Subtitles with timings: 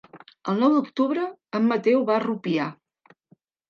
[0.53, 1.27] El nou d'octubre
[1.61, 2.71] en Mateu va a Rupià.